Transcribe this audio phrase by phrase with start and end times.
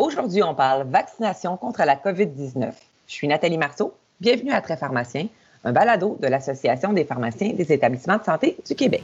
[0.00, 2.72] Aujourd'hui, on parle vaccination contre la COVID-19.
[3.06, 3.92] Je suis Nathalie Marceau.
[4.18, 5.26] Bienvenue à Très Pharmacien,
[5.62, 9.02] un balado de l'Association des pharmaciens des établissements de santé du Québec.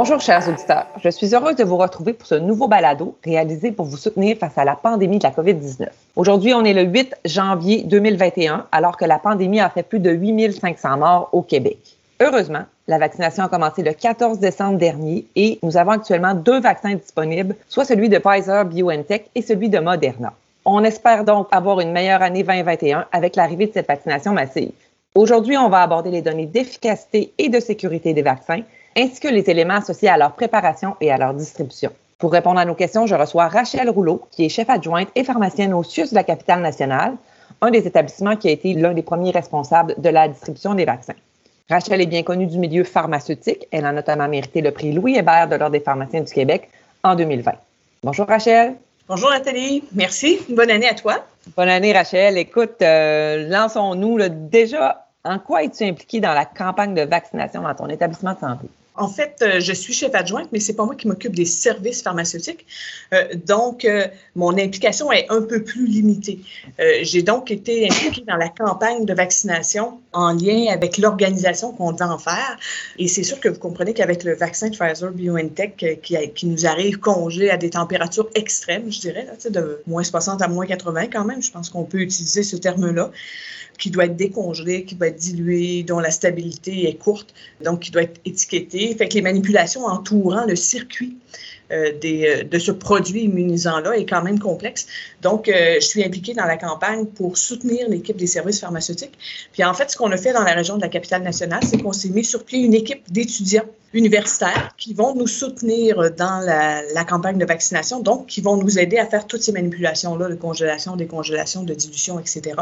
[0.00, 3.84] Bonjour chers auditeurs, je suis heureuse de vous retrouver pour ce nouveau balado réalisé pour
[3.84, 5.88] vous soutenir face à la pandémie de la COVID-19.
[6.14, 10.12] Aujourd'hui, on est le 8 janvier 2021 alors que la pandémie a fait plus de
[10.12, 11.78] 8500 morts au Québec.
[12.20, 16.94] Heureusement, la vaccination a commencé le 14 décembre dernier et nous avons actuellement deux vaccins
[16.94, 20.32] disponibles, soit celui de Pfizer BioNTech et celui de Moderna.
[20.64, 24.70] On espère donc avoir une meilleure année 2021 avec l'arrivée de cette vaccination massive.
[25.16, 28.60] Aujourd'hui, on va aborder les données d'efficacité et de sécurité des vaccins,
[28.98, 31.90] ainsi que les éléments associés à leur préparation et à leur distribution.
[32.18, 35.72] Pour répondre à nos questions, je reçois Rachel Rouleau, qui est chef adjointe et pharmacienne
[35.72, 37.14] au CIUS de la capitale nationale,
[37.60, 41.14] un des établissements qui a été l'un des premiers responsables de la distribution des vaccins.
[41.70, 43.68] Rachel est bien connue du milieu pharmaceutique.
[43.70, 46.68] Elle a notamment mérité le prix Louis Hébert de l'Ordre des pharmaciens du Québec
[47.04, 47.52] en 2020.
[48.02, 48.74] Bonjour Rachel.
[49.06, 50.40] Bonjour Nathalie, merci.
[50.48, 51.24] bonne année à toi.
[51.56, 52.36] Bonne année Rachel.
[52.36, 55.04] Écoute, euh, lançons-nous déjà.
[55.24, 58.68] En quoi es-tu impliquée dans la campagne de vaccination dans ton établissement de santé?
[58.98, 62.02] En fait, euh, je suis chef adjointe, mais c'est pas moi qui m'occupe des services
[62.02, 62.66] pharmaceutiques.
[63.14, 66.40] Euh, donc, euh, mon implication est un peu plus limitée.
[67.02, 72.04] J'ai donc été impliquée dans la campagne de vaccination en lien avec l'organisation qu'on devait
[72.04, 72.58] en faire.
[72.98, 77.50] Et c'est sûr que vous comprenez qu'avec le vaccin Pfizer BioNTech qui, nous arrive congé
[77.50, 81.50] à des températures extrêmes, je dirais, de moins 60 à moins 80 quand même, je
[81.50, 83.10] pense qu'on peut utiliser ce terme-là
[83.78, 87.32] qui doit être décongelé, qui doit être dilué, dont la stabilité est courte,
[87.64, 88.94] donc qui doit être étiqueté.
[88.96, 91.16] Fait que les manipulations entourant le circuit
[91.70, 94.86] euh, euh, de ce produit immunisant-là est quand même complexe.
[95.20, 99.18] Donc, euh, je suis impliquée dans la campagne pour soutenir l'équipe des services pharmaceutiques.
[99.52, 101.78] Puis, en fait, ce qu'on a fait dans la région de la capitale nationale, c'est
[101.78, 107.04] qu'on s'est mis sur pied une équipe d'étudiants universitaires qui vont nous soutenir dans la,
[107.04, 110.94] campagne de vaccination, donc qui vont nous aider à faire toutes ces manipulations-là de congélation,
[110.94, 112.56] décongélation, de dilution, etc.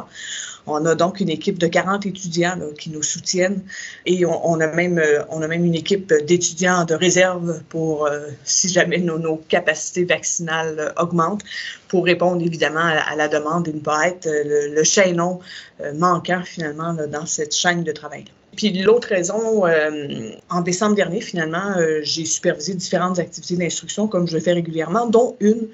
[0.69, 3.63] On a donc une équipe de 40 étudiants qui nous soutiennent
[4.05, 8.09] et on, a même, on a même une équipe d'étudiants de réserve pour,
[8.45, 11.43] si jamais nos, capacités vaccinales augmentent,
[11.89, 15.41] pour répondre évidemment à, la demande et ne pas être le, chaînon
[15.81, 18.25] euh, manquant finalement dans cette chaîne de travail.
[18.25, 18.31] -là.
[18.57, 24.27] Puis l'autre raison, euh, en décembre dernier, finalement, euh, j'ai supervisé différentes activités d'instruction comme
[24.27, 25.69] je le fais régulièrement, dont une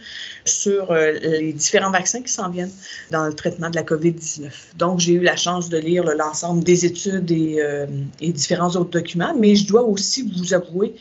[0.44, 2.72] sur euh, les différents vaccins qui s'en viennent
[3.10, 4.50] dans le traitement de la COVID-19.
[4.76, 7.86] Donc, j'ai eu la chance de lire l'ensemble des études et, euh,
[8.20, 10.94] et différents autres documents, mais je dois aussi vous avouer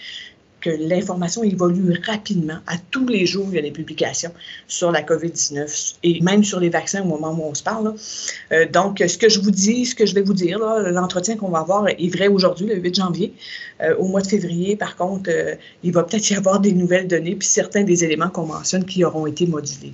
[0.61, 2.59] que l'information évolue rapidement.
[2.67, 4.31] À tous les jours, il y a des publications
[4.67, 7.93] sur la COVID-19 et même sur les vaccins au moment où on se parle.
[8.51, 11.49] Euh, donc, ce que je vous dis, ce que je vais vous dire, l'entretien qu'on
[11.49, 13.33] va avoir est vrai aujourd'hui, le 8 janvier.
[13.81, 17.07] Euh, au mois de février, par contre, euh, il va peut-être y avoir des nouvelles
[17.07, 19.93] données puis certains des éléments qu'on mentionne qui auront été modulés.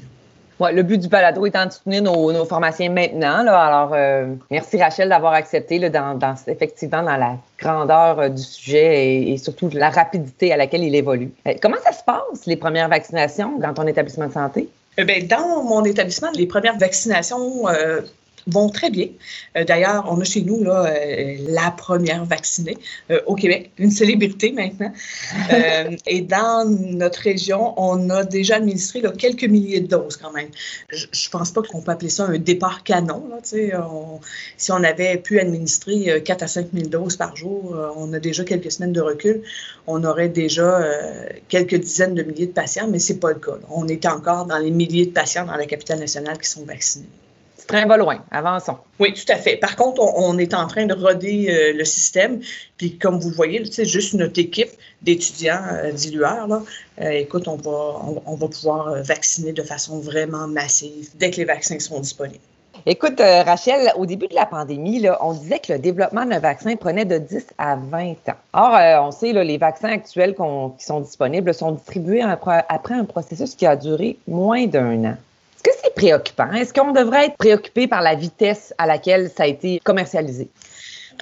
[0.59, 3.44] Le but du balado étant de soutenir nos, nos pharmaciens maintenant.
[3.44, 8.29] Là, alors, euh, merci Rachel d'avoir accepté là, dans, dans, effectivement dans la grandeur euh,
[8.29, 11.31] du sujet et, et, surtout la rapidité à laquelle il évolue.
[11.47, 14.68] Euh, comment ça se passe, les premières vaccinations dans ton établissement de santé?
[14.97, 18.01] Eh bien, dans mon établissement, les premières vaccinations euh,
[18.47, 19.08] vont très bien.
[19.56, 22.78] Euh, D'ailleurs, on a chez nous là, euh, la première vaccinée
[23.12, 24.91] euh, au Québec, une célébrité maintenant.
[26.08, 30.50] Et dans notre région, on a déjà administré là, quelques milliers de doses quand même.
[30.90, 33.24] Je ne pense pas qu'on peut appeler ça un départ canon.
[33.30, 34.19] Là, on,
[34.57, 38.44] si on avait pu administrer 4 à 5 000 doses par jour, on a déjà
[38.44, 39.41] quelques semaines de recul,
[39.86, 40.81] on aurait déjà
[41.50, 43.57] quelques dizaines de milliers de patients, mais ce n'est pas le cas.
[43.69, 47.07] On est encore dans les milliers de patients dans la capitale nationale qui sont vaccinés
[47.67, 48.23] train va loin.
[48.31, 48.78] Avançons.
[49.00, 49.57] Oui, tout à fait.
[49.57, 52.41] Par contre, on, on est en train de roder euh, le système.
[52.78, 56.47] Puis, comme vous voyez, c'est juste notre équipe d'étudiants euh, dilueurs.
[56.47, 56.63] Là.
[57.01, 61.38] Euh, écoute, on va, on, on, va pouvoir vacciner de façon vraiment massive dès que
[61.38, 62.41] les vaccins sont disponibles.
[62.85, 66.75] Écoute, Rachel, au début de la pandémie, là, on disait que le développement d'un vaccin
[66.75, 68.38] prenait de 10 à 20 ans.
[68.53, 73.06] Or, euh, on sait, là, les vaccins actuels qui sont disponibles sont distribués après un
[73.06, 75.18] processus qui a duré moins d'un an.
[75.57, 76.51] Est-ce que c'est préoccupant?
[76.51, 80.50] Est-ce qu'on devrait être préoccupé par la vitesse à laquelle ça a été commercialisé?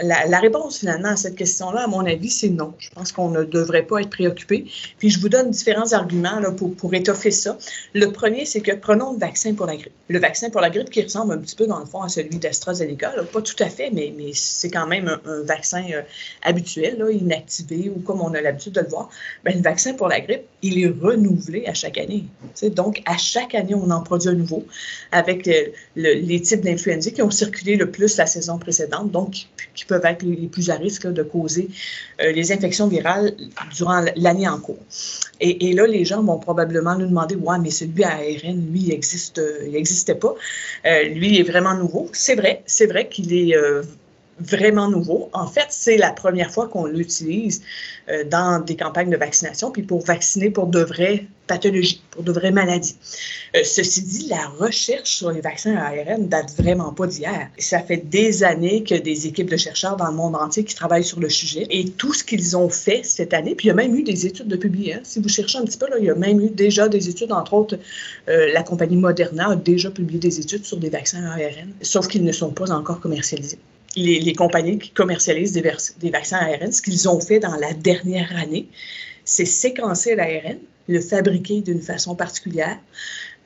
[0.01, 2.73] La, réponse finalement à cette question-là, à mon avis, c'est non.
[2.79, 4.65] Je pense qu'on ne devrait pas être préoccupé.
[4.99, 7.57] Puis je vous donne différents arguments pour, étoffer ça.
[7.93, 9.93] Le premier, c'est que prenons le vaccin pour la grippe.
[10.09, 12.37] Le vaccin pour la grippe qui ressemble un petit peu dans le fond à celui
[12.37, 16.01] d'AstraZeneca, pas tout à fait, mais, c'est quand même un, vaccin euh,
[16.41, 19.09] habituel, inactivé ou comme on a l'habitude de le voir.
[19.43, 22.25] Ben, le vaccin pour la grippe, il est renouvelé à chaque année.
[22.63, 24.65] donc, à chaque année, on en produit un nouveau
[25.11, 29.47] avec euh, les types d'influenza qui ont circulé le plus la saison précédente, donc
[29.87, 31.69] peuvent être les plus à risque de causer
[32.21, 33.35] euh, les infections virales
[33.75, 34.79] durant l'année en cours.
[35.41, 38.91] Et, là, les gens vont probablement nous demander, ouais, mais celui à ARN, lui, il
[38.93, 40.33] existe, il n'existait pas.
[40.85, 42.09] Euh, lui, il est vraiment nouveau.
[42.13, 43.55] C'est vrai, c'est vrai qu'il est
[44.39, 45.29] vraiment nouveau.
[45.33, 47.61] En fait, c'est la première fois qu'on l'utilise
[48.09, 52.31] euh, dans des campagnes de vaccination, puis pour vacciner pour de vraies pathologies, pour de
[52.31, 52.97] vraies maladies.
[53.55, 57.49] Euh, ceci dit, la recherche sur les vaccins à ARN date vraiment pas d'hier.
[57.57, 61.03] Ça fait des années que des équipes de chercheurs dans le monde entier qui travaillent
[61.03, 63.75] sur le sujet et tout ce qu'ils ont fait cette année, puis il y a
[63.75, 64.95] même eu des études de publiées.
[64.95, 65.01] Hein.
[65.03, 67.31] Si vous cherchez un petit peu, là, il y a même eu déjà des études,
[67.31, 67.77] entre autres,
[68.27, 72.07] euh, la compagnie Moderna a déjà publié des études sur des vaccins à ARN, sauf
[72.07, 73.59] qu'ils ne sont pas encore commercialisés
[73.95, 75.63] les, compagnies qui commercialisent des,
[75.99, 78.67] des vaccins ARN, ce qu'ils ont fait dans la dernière année,
[79.23, 80.57] c'est séquencer l'ARN,
[80.87, 82.77] le fabriquer d'une façon particulière,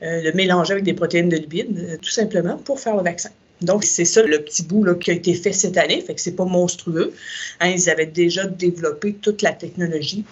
[0.02, 3.30] euh, le mélanger avec des protéines de lipides, euh, tout simplement pour faire le vaccin.
[3.62, 6.36] Donc, c'est ça le petit bout qui a été fait cette année, fait que c'est
[6.36, 7.14] pas monstrueux.
[7.60, 10.24] Hein, ils avaient déjà développé toute la technologie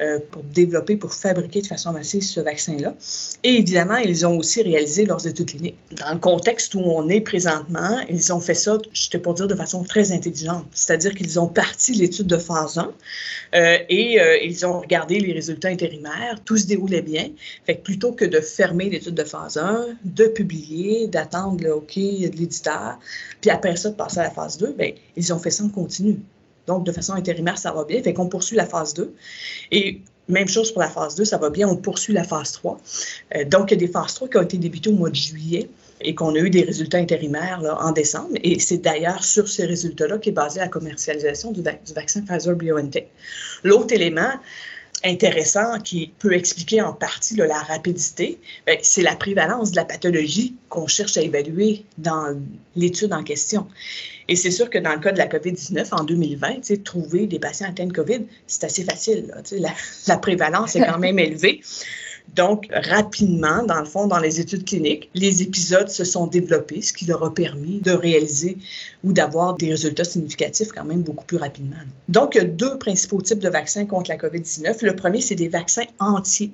[0.00, 2.94] euh, pour développer, pour fabriquer de façon massive ce vaccin-là.
[3.44, 5.76] Et évidemment, ils ont aussi réalisé leurs études cliniques.
[5.92, 9.54] Dans le contexte où on est présentement, ils ont fait ça, je pour dire, de
[9.54, 10.66] façon très intelligente.
[10.72, 12.92] C'est-à-dire qu'ils ont parti l'étude de phase 1
[13.54, 17.28] euh, et euh, ils ont regardé les résultats intérimaires, tout se déroulait bien.
[17.66, 22.36] Fait que plutôt que de fermer l'étude de phase 1, de publier, d'attendre OK de
[23.40, 25.68] puis après ça, de passer à la phase 2, bien, ils ont fait ça en
[25.68, 26.20] continu.
[26.66, 28.02] Donc, de façon intérimaire, ça va bien.
[28.02, 29.12] Fait qu'on poursuit la phase 2.
[29.72, 32.80] Et même chose pour la phase 2, ça va bien, on poursuit la phase 3.
[33.36, 35.16] Euh, donc, il y a des phases 3 qui ont été débutées au mois de
[35.16, 35.68] juillet
[36.00, 38.34] et qu'on a eu des résultats intérimaires en décembre.
[38.42, 43.08] Et c'est d'ailleurs sur ces résultats-là qu'est basée la commercialisation du, du vaccin Pfizer-BioNTech.
[43.62, 44.32] L'autre élément,
[45.04, 50.56] intéressant qui peut expliquer en partie la rapidité, ben, c'est la prévalence de la pathologie
[50.68, 52.36] qu'on cherche à évaluer dans
[52.76, 53.66] l'étude en question.
[54.28, 57.68] Et c'est sûr que dans le cas de la COVID-19 en 2020, trouver des patients
[57.68, 59.34] atteints de COVID, c'est assez facile.
[60.06, 61.60] la, prévalence est quand même élevée.
[62.34, 66.92] Donc, rapidement, dans le fond, dans les études cliniques, les épisodes se sont développés, ce
[66.92, 68.56] qui leur a permis de réaliser
[69.04, 71.76] ou d'avoir des résultats significatifs quand même beaucoup plus rapidement.
[72.08, 74.84] Donc, il y a deux principaux types de vaccins contre la COVID-19.
[74.84, 76.52] Le premier, c'est des vaccins entiers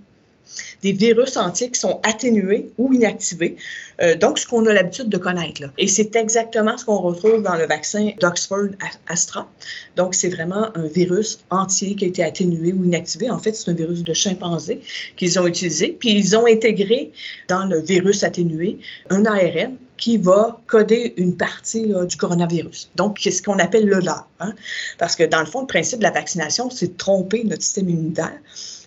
[0.83, 3.57] des virus entiers qui sont atténués ou inactivés.
[4.01, 5.61] Euh, donc, ce qu'on a l'habitude de connaître.
[5.61, 5.69] Là.
[5.79, 8.69] Et c'est exactement ce qu'on retrouve dans le vaccin d'Oxford
[9.09, 9.49] Astra.
[9.97, 13.31] Donc, c'est vraiment un virus entier qui a été atténué ou inactivé.
[13.31, 14.81] En fait, c'est un virus de chimpanzé
[15.17, 15.97] qu'ils ont utilisé.
[15.99, 17.13] Puis, ils ont intégré
[17.49, 18.79] dans le virus atténué
[19.11, 22.89] un ARN qui va coder une partie du coronavirus.
[22.95, 24.29] Donc, c'est ce qu'on appelle le LAR.
[24.39, 24.55] Hein?
[24.97, 27.91] Parce que dans le fond, le principe de la vaccination, c'est de tromper notre système
[27.91, 28.39] immunitaire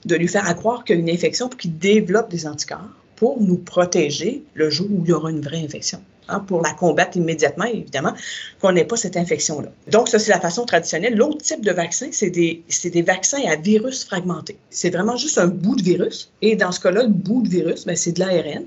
[0.06, 3.39] de lui faire croire qu'il y a une infection pour qu'il développe des anticorps pour
[3.39, 6.01] nous protéger le jour où il y aura une vraie infection.
[6.31, 8.13] Hein, pour la combattre immédiatement, évidemment,
[8.62, 9.68] qu'on n'ait pas cette infection-là.
[9.88, 11.16] Donc, ça, c'est la façon traditionnelle.
[11.16, 14.57] L'autre type de vaccin, c'est des, des vaccins à virus fragmentés.
[14.69, 16.31] C'est vraiment juste un bout de virus.
[16.42, 18.63] Et dans ce cas-là, le bout de virus, ben, c'est de l'ARN.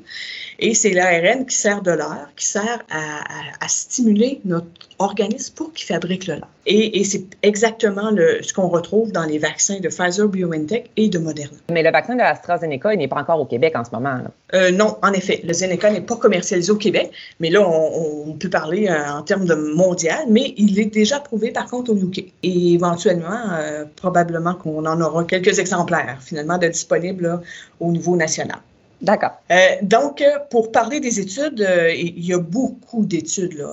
[0.59, 4.67] Et c'est l'ARN qui sert de l'air, qui sert à, stimuler notre
[4.99, 6.49] organisme pour qu'il fabrique le l'air.
[6.67, 11.19] Et, c'est exactement le, ce qu'on retrouve dans les vaccins de Pfizer, BioNTech et de
[11.19, 11.57] Moderna.
[11.71, 14.21] Mais le vaccin de l'AstraZeneca, il n'est pas encore au Québec en ce moment.
[14.55, 15.41] Euh, non, en effet.
[15.45, 19.47] Le Zeneca n'est pas commercialisé au Québec, mais là, on, peut parler euh, en termes
[19.47, 22.33] de mondial, mais il est déjà prouvé par contre au UK.
[22.43, 27.41] Et éventuellement, euh, probablement qu'on en aura quelques exemplaires finalement de disponibles
[27.81, 28.59] au niveau national.
[29.03, 29.33] D'accord.
[29.51, 33.67] Euh, donc, pour parler des études, euh, il y a beaucoup d'études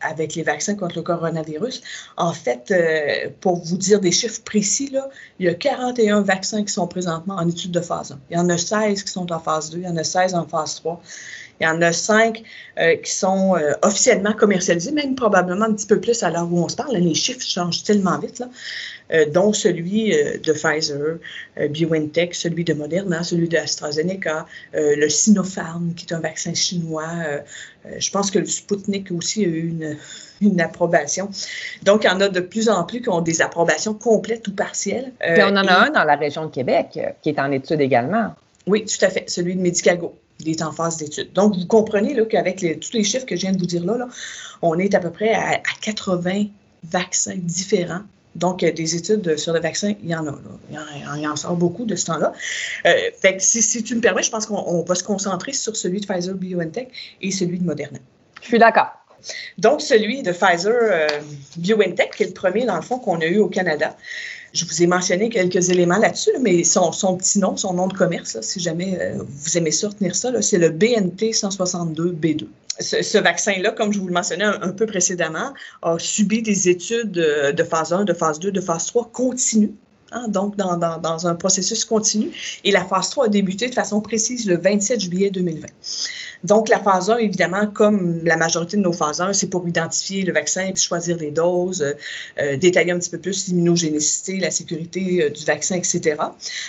[0.00, 1.82] avec les vaccins contre le coronavirus.
[2.16, 2.74] En fait,
[3.40, 5.08] pour vous dire des chiffres précis, là,
[5.38, 8.18] il y a 41 vaccins qui sont présentement en étude de phase 1.
[8.30, 10.34] Il y en a 16 qui sont en phase 2, il y en a 16
[10.34, 11.00] en phase 3.
[11.62, 12.42] Il y en a 5
[13.02, 16.76] qui sont officiellement commercialisés, même probablement un petit peu plus à l'heure où on se
[16.76, 16.96] parle.
[16.96, 18.40] Les chiffres changent tellement vite.
[18.40, 18.48] Là.
[19.12, 21.18] Euh, dont celui euh, de Pfizer,
[21.58, 27.10] euh, BioNTech, celui de Moderna, celui de AstraZeneca, le Sinopharm, qui est un vaccin chinois.
[27.98, 29.96] je pense que le Sputnik aussi a eu une,
[30.40, 31.28] une approbation.
[31.82, 34.52] Donc, il y en a de plus en plus qui ont des approbations complètes ou
[34.52, 35.12] partielles.
[35.20, 38.34] Puis on en a un dans la région de Québec qui est en étude également.
[38.66, 40.14] Oui, tout à fait, celui de Medicago.
[40.42, 41.32] Il est en phase d'étude.
[41.32, 44.08] Donc, vous comprenez qu'avec tous les chiffres que je viens de vous dire là, là,
[44.60, 46.46] on est à peu près à, à 80
[46.84, 48.02] vaccins différents
[48.34, 50.34] donc, des études sur le vaccin, il y en a.
[50.70, 52.32] Il, y en, sort beaucoup de ce temps-là.
[52.86, 56.00] Euh, fait que si, tu me permets, je pense qu'on va se concentrer sur celui
[56.00, 56.88] de Pfizer BioNTech
[57.20, 57.98] et celui de Moderna.
[58.40, 58.90] Je suis d'accord.
[59.58, 61.06] Donc, celui de Pfizer euh,
[61.58, 63.96] BioNTech, qui est le premier, dans le fond, qu'on a eu au Canada.
[64.52, 68.38] Je vous ai mentionné quelques éléments là-dessus, mais son, petit nom, son nom de commerce,
[68.42, 72.46] si jamais euh, vous aimez ça, retenir ça, c'est le BNT 162B2.
[72.80, 77.64] Ce, vaccin-là, comme je vous le mentionnais un, peu précédemment, a subi des études de,
[77.64, 79.74] phase 1, de phase 2, de phase 3 continues.
[80.14, 82.30] Hein, donc, dans, dans, un processus continu.
[82.64, 85.66] Et la phase 3 a débuté de façon précise le 27 juillet 2020.
[86.44, 90.24] Donc, la phase 1, évidemment, comme la majorité de nos phases 1, c'est pour identifier
[90.24, 91.92] le vaccin, choisir les doses, euh,
[92.40, 96.16] euh, détailler un petit peu plus l'immunogénicité, la sécurité euh, du vaccin, etc.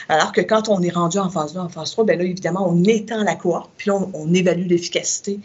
[0.07, 2.69] Alors que quand on est rendu en phase 2, en phase 3, bien là, évidemment,
[2.69, 5.39] on étend la cohorte, puis on évalue l'efficacité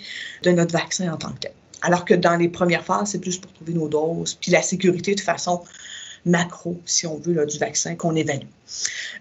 [0.44, 1.52] de notre vaccin en tant que tel.
[1.82, 5.14] Alors que dans les premières phases, c'est plus pour trouver nos doses, puis la sécurité
[5.14, 5.62] de façon
[6.24, 8.46] macro, si on veut, du vaccin qu'on évalue.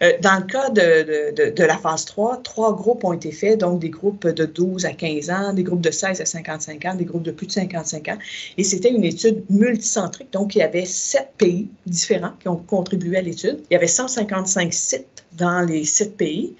[0.04, 3.89] Euh, dans le cas de, la phase 3, trois groupes ont été faits, donc des
[3.89, 7.24] groupes de 12 à 15 ans, des groupes de 16 à 55 ans, des groupes
[7.24, 8.18] de plus de 55 ans.
[8.58, 13.18] Et c'était une étude multicentrique, donc il y avait sept pays différents qui ont contribué
[13.18, 13.60] à l'étude.
[13.70, 16.56] Il y avait 155 sites dans les sept pays.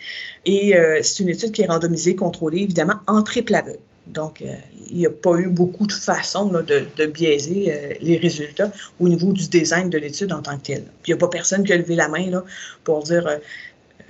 [0.46, 3.80] Et euh, c'est une étude qui est randomisée, contrôlée, évidemment, en triple aveugle.
[4.14, 4.54] Donc, euh,
[4.90, 9.32] il n'y a pas eu beaucoup de façons de, biaiser euh, les résultats au niveau
[9.34, 10.84] du design de l'étude en tant que tel.
[11.04, 12.44] Puis, il n'y a pas personne qui a levé la main là,
[12.84, 13.38] pour dire euh,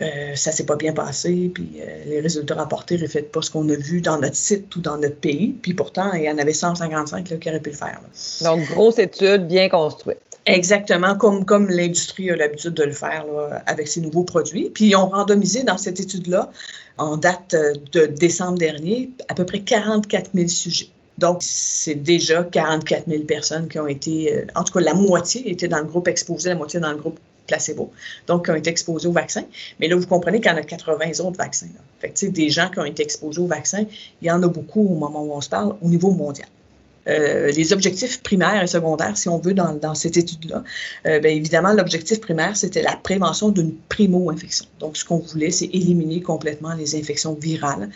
[0.02, 3.68] euh ça s'est pas bien passé, puis les résultats rapportés ne reflètent pas ce qu'on
[3.70, 5.56] a vu dans notre site ou dans notre pays.
[5.62, 8.00] Puis pourtant, il y en avait 155 là, qui auraient pu le faire.
[8.44, 10.20] Donc, grosse étude bien construite.
[10.46, 13.26] Exactement, comme, comme l'industrie a l'habitude de le faire
[13.66, 14.70] avec ses nouveaux produits.
[14.70, 16.52] Puis ils ont randomisé dans cette étude-là,
[16.98, 20.90] en date euh, de décembre dernier, à peu près 44 000 sujets.
[21.18, 25.50] Donc, c'est déjà 44 000 personnes qui ont été, euh, en tout cas, la moitié
[25.50, 27.92] était dans le groupe exposé, la moitié dans le groupe placebo,
[28.28, 29.44] donc qui ont été exposés au vaccin.
[29.80, 31.68] Mais là, vous comprenez qu'il y en a 80 autres vaccins.
[32.00, 33.86] Fait que, des gens qui ont été exposés au vaccin,
[34.22, 36.48] il y en a beaucoup au moment où on se parle au niveau mondial.
[37.08, 40.64] Euh, les objectifs primaires et secondaires, si on veut, dans, cette étude-là,
[41.06, 44.66] euh, bien évidemment, l'objectif primaire, c'était la prévention d'une primo-infection.
[44.80, 47.90] Donc, ce qu'on voulait, c'est éliminer complètement les infections virales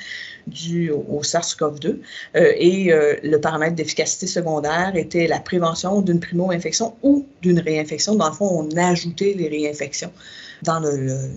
[0.47, 1.99] dues au, SARS-CoV-2.
[2.35, 2.91] Euh, et
[3.23, 8.15] le paramètre d'efficacité secondaire était la prévention d'une primo-infection ou d'une réinfection.
[8.15, 10.11] Dans le fond, on ajoutait les réinfections
[10.63, 11.29] dans le,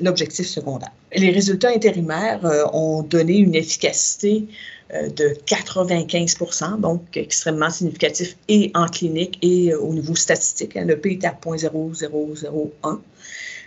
[0.00, 0.92] l'objectif secondaire.
[1.14, 2.40] Les résultats intérimaires
[2.72, 4.46] ont donné une efficacité
[4.92, 10.76] euh, de 95% donc extrêmement significatif et en clinique et euh, au niveau statistique.
[10.76, 12.98] Hein, le P est à 0.0001.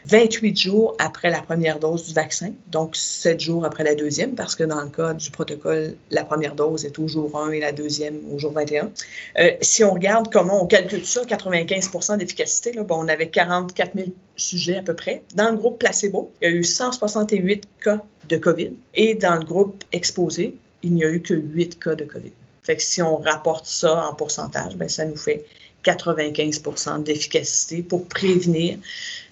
[0.06, 4.56] 28 jours après la première dose du vaccin, donc 7 jours après la deuxième, parce
[4.56, 7.72] que dans le cas du protocole, la première dose est au jour 1 et la
[7.72, 8.92] deuxième au jour 21.
[9.40, 14.08] Euh, si on regarde comment on calcule ça, 95 d'efficacité, bon, on avait 44 000
[14.36, 15.24] sujets à peu près.
[15.36, 19.46] Dans le groupe placebo, il y a eu 168 cas de COVID et dans le
[19.46, 22.32] groupe exposé, il n'y a eu que 8 cas de COVID.
[22.64, 25.46] Fait que si on rapporte ça en pourcentage, ben ça nous fait
[25.84, 28.78] 95 d'efficacité pour prévenir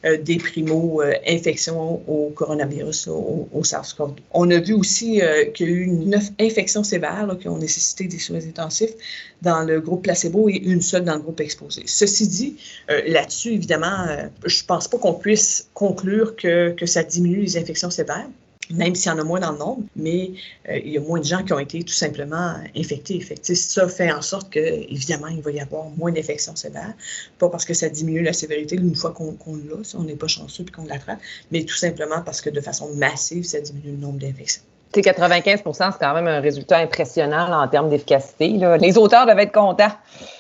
[0.06, 4.14] euh, des primo-infections au coronavirus, au, SARS-CoV.
[4.32, 8.06] On a vu aussi euh, qu'il y a eu neuf infections sévères qui ont nécessité
[8.06, 8.94] des soins intensifs
[9.42, 11.84] dans le groupe placebo et une seule dans le groupe exposé.
[11.86, 12.58] Ceci dit,
[12.90, 14.08] euh, là-dessus, évidemment,
[14.46, 18.28] je ne pense pas qu'on puisse conclure que, que ça diminue les infections sévères
[18.74, 20.32] même s'il y en a moins dans le nombre, mais
[20.70, 23.20] euh, il y a moins de gens qui ont été tout simplement infectés.
[23.20, 26.94] Fait ça fait en sorte que, évidemment, il va y avoir moins d'infections sévères.
[27.40, 30.28] Pas parce que ça diminue la sévérité une fois qu'on l'a, si on n'est pas
[30.28, 31.20] chanceux et qu'on l'attrape,
[31.52, 34.64] mais tout simplement parce que de façon massive, ça diminue le nombre d'infections.
[35.00, 38.50] 95% c'est quand même un résultat impressionnant en termes d'efficacité.
[38.80, 39.92] Les auteurs doivent être contents.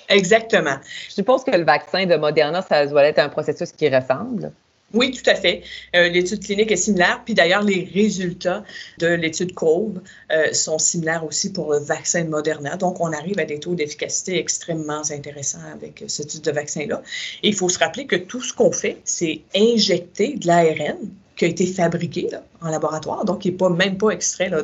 [0.09, 0.75] Exactement.
[1.07, 4.51] Je suppose que le vaccin de Moderna, ça doit être un processus qui ressemble.
[4.93, 5.63] Oui, tout à fait.
[5.95, 7.21] Euh, l'étude clinique est similaire.
[7.23, 8.63] Puis d'ailleurs, les résultats
[8.97, 12.75] de l'étude COVE euh, sont similaires aussi pour le vaccin Moderna.
[12.75, 17.01] Donc, on arrive à des taux d'efficacité extrêmement intéressants avec ce type de vaccin-là.
[17.43, 20.97] Il faut se rappeler que tout ce qu'on fait, c'est injecter de l'ARN
[21.35, 22.29] qui a été fabriqué
[22.61, 24.61] en laboratoire, donc qui n'est pas, même pas extrait, là,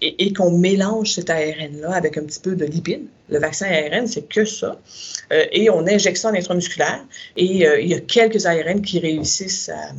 [0.00, 3.06] et, qu'on mélange cet ARN-là avec un petit peu de lipides.
[3.28, 4.78] Le vaccin ARN, c'est que ça.
[5.32, 7.04] Euh, et on injecte ça en intramusculaire,
[7.36, 9.92] et euh, il y a quelques ARN qui réussissent à,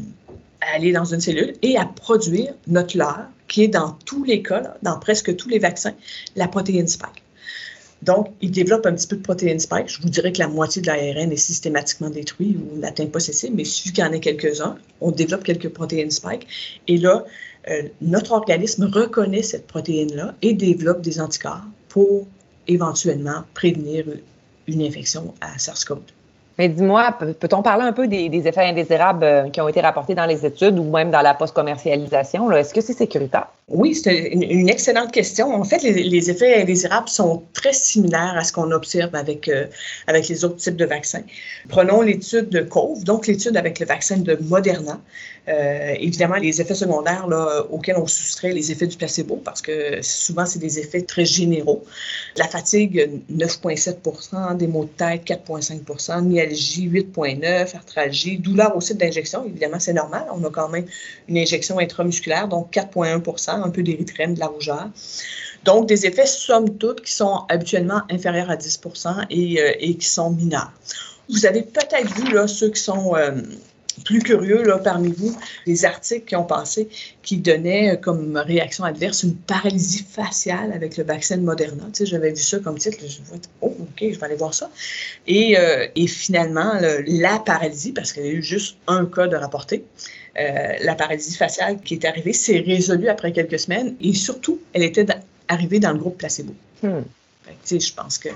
[0.74, 4.76] aller dans une cellule et à produire notre leurre, qui est dans tous les cas,
[4.82, 5.94] dans presque tous les vaccins,
[6.36, 7.25] la protéine spike.
[8.02, 9.88] Donc, il développe un petit peu de protéines spike.
[9.88, 13.34] Je vous dirais que la moitié de l'ARN est systématiquement détruit ou n'atteint pas ses
[13.34, 14.76] cibles, mais il suffit qu'il y en ait quelques-uns.
[15.02, 16.48] On développe quelques protéines spike.
[16.88, 17.24] Et là,
[17.70, 22.28] euh, notre organisme reconnaît cette protéine-là et développe des anticorps pour
[22.68, 24.06] éventuellement prévenir
[24.68, 26.00] une infection à SARS-CoV-2.
[26.58, 30.26] Mais dis-moi, peut-on parler un peu des, effets indésirables euh, qui ont été rapportés dans
[30.26, 32.50] les études ou même dans la post-commercialisation?
[32.52, 33.48] Est-ce que c'est sécuritaire?
[33.68, 35.56] Oui, c'est une, excellente question.
[35.56, 39.66] En fait, les, effets indésirables sont très similaires à ce qu'on observe avec, euh,
[40.06, 41.24] avec les autres types de vaccins.
[41.68, 45.02] Prenons l'étude de COVE, donc l'étude avec le vaccin de Moderna.
[45.48, 47.28] Euh, évidemment, les effets secondaires
[47.72, 51.84] auxquels on soustrait les effets du placebo, parce que souvent, c'est des effets très généraux.
[52.38, 59.44] La fatigue, 9,7% des maux de tête, 4,5% myalgie, 8,9 arthralgie, douleur au site d'injection,
[59.46, 60.26] évidemment, c'est normal.
[60.32, 60.86] On a quand même
[61.28, 63.22] une injection intramusculaire, donc 4,1
[63.64, 64.90] un peu d'érythrène, de la rougeur.
[65.64, 68.82] Donc, des effets, somme toute, qui sont habituellement inférieurs à 10
[69.30, 70.72] et, euh, et qui sont mineurs.
[71.30, 73.32] Vous avez peut-être vu, là, ceux qui sont euh,
[74.06, 75.36] plus curieux là, parmi vous,
[75.66, 76.88] les articles qui ont passé
[77.24, 81.84] qui donnaient euh, comme réaction adverse une paralysie faciale avec le vaccin de Moderna.
[81.92, 82.98] Tu sais, j'avais vu ça comme titre.
[83.02, 84.70] Je me oh, OK, je vais aller voir ça.
[85.28, 86.74] Et, euh, et finalement,
[87.08, 89.84] la paralysie, parce qu'il y a eu juste un cas de rapporté,
[90.38, 94.84] euh, la paralysie faciale qui est arrivée s'est résolue après quelques semaines et surtout, elle
[94.84, 95.06] était
[95.48, 96.54] arrivée dans le groupe placebo.
[96.84, 97.02] Hmm.
[97.46, 98.30] tu sais, je pense que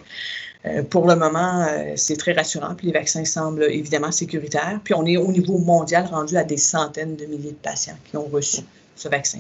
[0.89, 2.75] pour le moment, euh, c'est très rassurant.
[2.75, 4.79] Puis les vaccins semblent évidemment sécuritaires.
[4.83, 8.17] Puis on est au niveau mondial rendu à des centaines de milliers de patients qui
[8.17, 8.61] ont reçu
[8.95, 9.39] ce vaccin.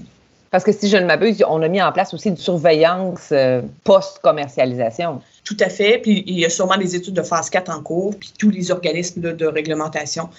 [0.51, 3.61] Parce que si je ne m'abuse, on a mis en place aussi une surveillance euh,
[3.83, 5.21] post-commercialisation.
[5.43, 5.99] Tout à fait.
[5.99, 8.15] Puis il y a sûrement des études de phase 4 en cours.
[8.17, 10.29] Puis tous les organismes de, réglementation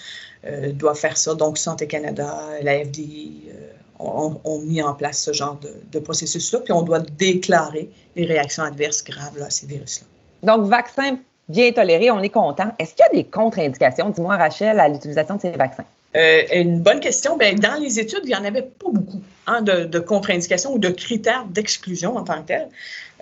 [0.73, 1.35] doivent faire ça.
[1.35, 3.51] Donc Santé Canada, la FDA
[3.99, 5.59] ont, mis en place ce genre
[5.91, 6.59] de, processus-là.
[6.61, 10.07] Puis on doit déclarer les réactions adverses graves à ces virus-là.
[10.43, 11.17] Donc, vaccin
[11.51, 12.71] bien toléré, on est content.
[12.79, 15.85] Est-ce qu'il y a des contre-indications, dis-moi Rachel, à l'utilisation de ces vaccins?
[16.15, 17.37] Euh, une bonne question.
[17.37, 20.89] Bien, dans les études, il n'y en avait pas beaucoup hein, de, contre-indications ou de
[20.89, 22.67] critères d'exclusion en tant que tel,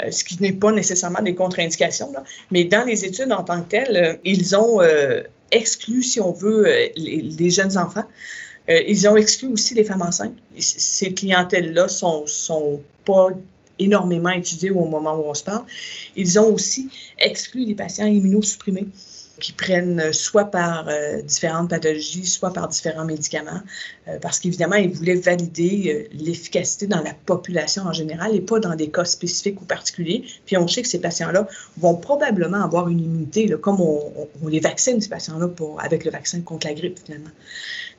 [0.02, 2.12] euh, ce qui n'est pas nécessairement des contre-indications.
[2.52, 4.82] Mais dans les études en tant que tel, euh, ils ont
[5.52, 8.06] exclu, si on veut, les, jeunes enfants.
[8.68, 10.38] ils ont exclu aussi les femmes enceintes.
[10.58, 13.30] Ces clientèles-là sont, sont pas
[13.80, 15.64] énormément étudiés au moment où on se parle.
[16.16, 18.88] Ils ont aussi exclu les patients immunosupprimés
[19.40, 23.62] qui prennent soit par euh, différentes pathologies, soit par différents médicaments,
[24.08, 28.60] euh, parce qu'évidemment, ils voulaient valider euh, l'efficacité dans la population en général et pas
[28.60, 30.24] dans des cas spécifiques ou particuliers.
[30.46, 35.02] Puis on sait que ces patients-là vont probablement avoir une immunité, comme on, les vaccine,
[35.02, 37.32] ces patients-là, avec le vaccin contre la grippe, finalement.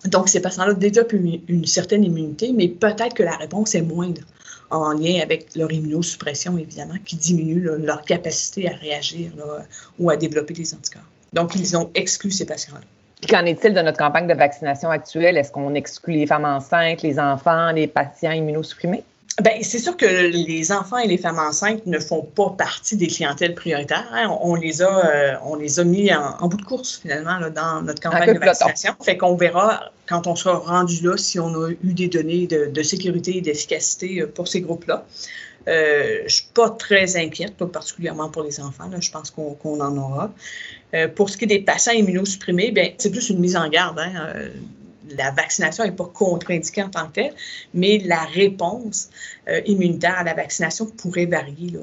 [0.07, 4.23] Donc, ces patients-là développent une, une certaine immunité, mais peut-être que la réponse est moindre
[4.71, 9.33] en lien avec leur immunosuppression, évidemment, qui diminue leur capacité à réagir
[9.99, 11.03] ou à développer des anticorps.
[11.33, 12.81] Donc, ils ont exclu ces patients-là.
[13.29, 15.37] Qu'en est-il de notre campagne de vaccination actuelle?
[15.37, 19.05] Est-ce qu'on exclut les femmes enceintes, les enfants, les patients immunosupprimés?
[19.41, 23.07] Bien, c'est sûr que les enfants et les femmes enceintes ne font pas partie des
[23.07, 24.09] clientèles prioritaires.
[24.13, 24.37] Hein.
[24.43, 28.03] On, les a, euh, on les a mis en, bout de course, finalement, dans notre
[28.03, 28.95] campagne de vaccination.
[29.03, 32.83] Fait qu'on verra quand on sera rendu là si on a eu des données de,
[32.83, 35.07] sécurité et d'efficacité euh, pour ces groupes-là.
[35.69, 38.91] Euh, je ne suis pas très inquiète, pas particulièrement pour les enfants.
[38.99, 40.33] je pense qu'on en aura.
[41.15, 43.99] pour ce qui est des patients immunosupprimés, c'est plus une mise en garde.
[43.99, 44.51] Hein
[45.17, 47.35] la vaccination n'est pas contre-indiquée en tant que telle,
[47.75, 49.09] mais la réponse
[49.49, 51.79] euh, immunitaire à la vaccination pourrait varier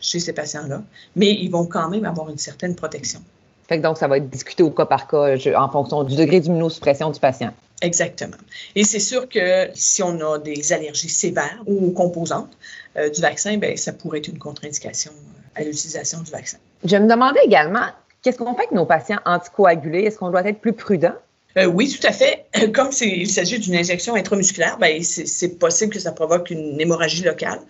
[0.00, 0.82] chez ces patients-là,
[1.16, 3.20] mais ils vont quand même avoir une certaine protection.
[3.68, 7.10] Fait donc, ça va être discuté au cas par cas en fonction du degré d'immunosuppression
[7.10, 7.52] du patient.
[7.82, 8.36] Exactement.
[8.74, 12.56] Et c'est sûr que si on a des allergies sévères ou composantes
[12.96, 16.58] euh, du vaccin, bien, ça pourrait être une contre-indication euh, à l'utilisation du vaccin.
[16.84, 17.86] Je me demandais également,
[18.22, 20.04] qu'est-ce qu'on fait avec nos patients anticoagulés?
[20.04, 21.14] Est-ce qu'on doit être plus prudent?
[21.56, 22.44] Euh, oui, tout à fait.
[22.74, 27.60] Comme il s'agit d'une injection intramusculaire, ben, c'est possible que ça provoque une hémorragie locale.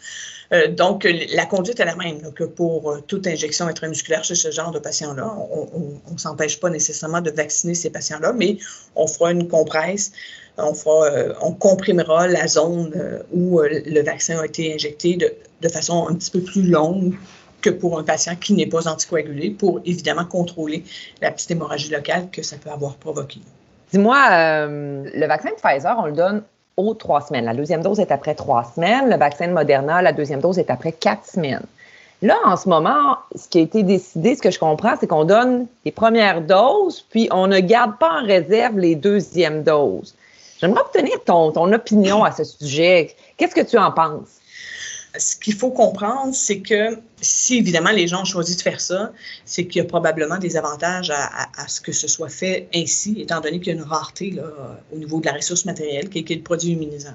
[0.52, 4.50] Euh, donc, la conduite est la même que pour euh, toute injection intramusculaire chez ce
[4.50, 5.32] genre de patients-là.
[5.52, 8.56] On ne s'empêche pas nécessairement de vacciner ces patients-là, mais
[8.96, 10.12] on fera une compresse,
[10.56, 16.32] on, comprimera la zone où le vaccin a été injecté de, de façon un petit
[16.32, 17.14] peu plus longue
[17.60, 20.82] que pour un patient qui n'est pas anticoagulé pour évidemment contrôler
[21.20, 23.40] la petite hémorragie locale que ça peut avoir provoqué.
[23.92, 26.42] Dis-moi, euh, le vaccin de Pfizer, on le donne
[26.76, 27.44] aux trois semaines.
[27.44, 29.08] La deuxième dose est après trois semaines.
[29.08, 31.64] Le vaccin de Moderna, la deuxième dose est après quatre semaines.
[32.20, 35.24] Là, en ce moment, ce qui a été décidé, ce que je comprends, c'est qu'on
[35.24, 40.14] donne les premières doses, puis on ne garde pas en réserve les deuxièmes doses.
[40.60, 43.14] J'aimerais obtenir ton, ton opinion à ce sujet.
[43.36, 44.37] Qu'est-ce que tu en penses?
[45.16, 49.12] Ce qu'il faut comprendre, c'est que si évidemment les gens ont choisi de faire ça,
[49.44, 53.40] c'est qu'il y a probablement des avantages à, ce que ce soit fait ainsi, étant
[53.40, 54.44] donné qu'il y a une rareté là,
[54.92, 57.14] au niveau de la ressource matérielle qui est, le produit immunisant.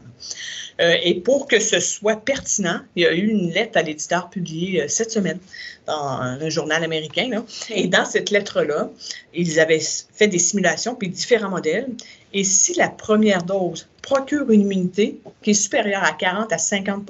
[0.82, 4.30] Euh, et pour que ce soit pertinent, il y a eu une lettre à l'éditeur
[4.30, 5.38] publiée euh, cette semaine
[5.86, 7.28] dans un journal américain.
[7.30, 7.44] Là.
[7.70, 8.90] Et dans cette lettre-là,
[9.36, 9.82] ils avaient
[10.14, 11.90] fait des simulations puis différents modèles.
[12.34, 17.06] Et si la première dose procure une immunité qui est supérieure à 40 à 50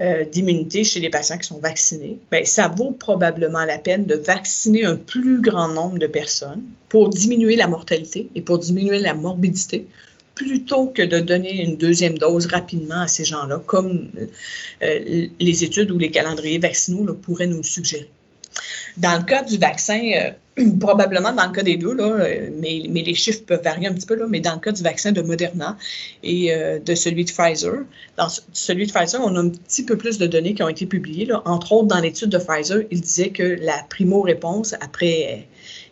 [0.00, 4.14] euh, d'immunité chez les patients qui sont vaccinés, bien, ça vaut probablement la peine de
[4.14, 9.14] vacciner un plus grand nombre de personnes pour diminuer la mortalité et pour diminuer la
[9.14, 9.86] morbidité
[10.34, 14.10] plutôt que de donner une deuxième dose rapidement à ces gens-là, comme
[14.82, 18.10] euh, les études ou les calendriers vaccinaux pourraient nous le suggérer.
[18.96, 20.00] Dans le cas du vaccin,
[20.58, 23.88] euh, probablement dans le cas des deux, là, euh, mais, mais, les chiffres peuvent varier
[23.88, 25.76] un petit peu, là, mais dans le cas du vaccin de Moderna
[26.22, 26.52] et
[26.84, 27.84] de celui de Pfizer,
[28.16, 30.86] dans celui de Pfizer, on a un petit peu plus de données qui ont été
[30.86, 31.26] publiées.
[31.26, 31.42] Là.
[31.44, 35.46] Entre autres, dans l'étude de Pfizer, il disait que la primo-réponse après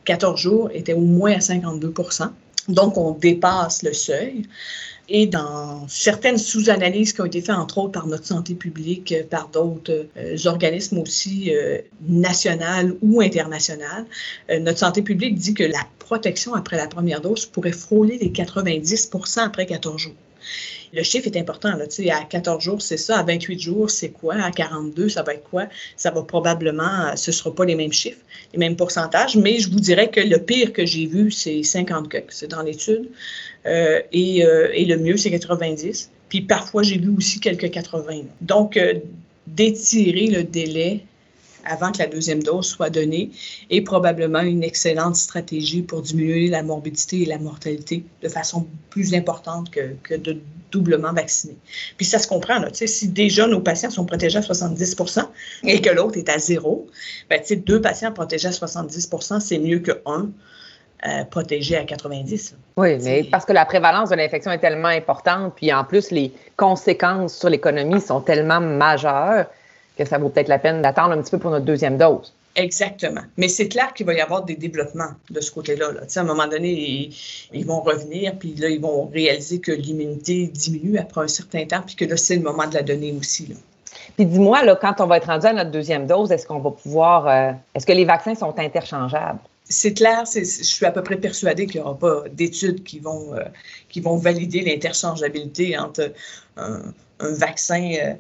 [0.05, 2.31] 14 jours était au moins à 52%
[2.69, 4.47] donc, on dépasse le seuil.
[5.09, 9.23] Et dans certaines sous-analyses qui ont été faites, entre autres par notre santé publique, euh,
[9.23, 14.07] par d'autres euh, organismes aussi euh, nationaux ou internationaux,
[14.61, 19.41] notre santé publique dit que la protection après la première dose pourrait frôler les 90%
[19.41, 20.15] après 14 jours
[20.95, 21.77] le chiffre est important.
[21.77, 23.19] Là, à 14 jours, c'est ça.
[23.19, 24.37] À 28 jours, c'est quoi?
[24.37, 25.67] À 42, ça va être quoi?
[25.97, 28.21] Ça va probablement, ce ne sera pas les mêmes chiffres,
[28.53, 32.09] les mêmes pourcentages, mais je vous dirais que le pire que j'ai vu, c'est 50
[32.09, 33.09] que c'est dans l'étude.
[33.67, 36.11] Euh, et, euh, et, le mieux, c'est 90.
[36.29, 38.23] Puis parfois, j'ai vu aussi quelques 80.
[38.41, 38.95] Donc, euh,
[39.47, 41.05] d'étirer le délai
[41.65, 43.31] avant que la deuxième dose soit donnée
[43.71, 49.15] est probablement une excellente stratégie pour diminuer la morbidité et la mortalité de façon plus
[49.15, 50.39] importante que, que de
[50.71, 51.57] doublement vaccinés.
[51.97, 55.25] Puis ça se comprend, là, si déjà nos patients sont protégés à 70%
[55.65, 56.89] et que l'autre est à zéro,
[57.31, 60.31] ben, deux patients protégés à 70 c'est mieux que un
[61.07, 62.57] euh, protégé à 90.
[62.77, 66.33] Oui, mais parce que la prévalence de l'infection est tellement importante, puis en plus, les
[66.57, 69.47] conséquences sur l'économie sont tellement majeures
[69.97, 72.33] que ça vaut peut-être la peine d'attendre un petit peu pour notre deuxième dose.
[72.57, 73.23] Exactement.
[73.37, 75.91] Mais c'est clair qu'il va y avoir des développements de ce côté-là.
[75.93, 76.03] Là.
[76.15, 77.11] À un moment donné,
[77.53, 81.83] ils, vont revenir, puis là, ils vont réaliser que l'immunité diminue après un certain temps,
[81.85, 83.47] puis que là, c'est le moment de la donner aussi.
[83.47, 83.57] Là.
[84.17, 86.71] Puis dis-moi, là, quand on va être rendu à notre deuxième dose, est-ce qu'on va
[86.71, 87.27] pouvoir.
[87.27, 89.41] Euh, est-ce que les vaccins sont interchangeables?
[89.67, 93.35] C'est clair, je suis à peu près persuadée qu'il n'y aura pas d'études qui vont,
[93.35, 93.45] euh,
[93.89, 96.13] qui vont valider l'interchangeabilité entre
[96.59, 98.15] un, vaccin euh, euh,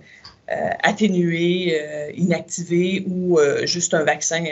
[0.48, 4.44] atténué, euh, inactivé ou euh, juste un vaccin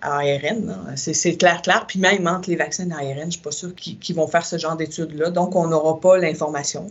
[0.00, 0.94] à, ARN.
[0.96, 1.84] C'est clair, clair.
[1.86, 4.56] Puis même entre les vaccins ARN, je ne suis pas sûre qu'ils vont faire ce
[4.56, 5.30] genre d'études-là.
[5.30, 6.86] Donc, on n'aura pas l'information.